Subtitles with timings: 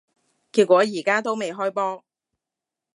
[0.51, 2.03] 結果而家都未開波